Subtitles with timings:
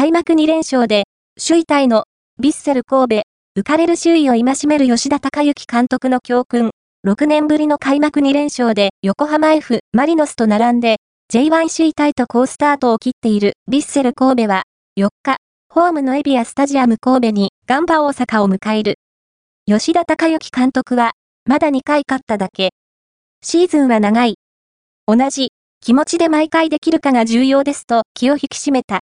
[0.00, 1.04] 開幕2連勝で、
[1.46, 2.04] 首位タイの
[2.40, 3.22] ヴィッセル神戸、
[3.60, 6.70] 浮かれる周囲を戒める吉田隆之監督の教訓、
[7.06, 10.96] 6年ぶりの開幕2連勝で横浜 F、マリノスと並んで、
[11.30, 14.62] J1 首位タイと好スタートを切っているヴィッセル神戸は、
[14.98, 15.36] 4日、
[15.68, 18.94] ホームのエビアスタジアム神戸にガンバ大阪を迎える。
[19.66, 21.12] 吉田隆之監督は、
[21.44, 22.70] まだ2回勝っただけ。
[23.44, 24.36] シーズンは長い。
[25.06, 25.50] 同じ、
[25.82, 28.98] 気持ちで毎回できるかが重要ですと気を引き締めた。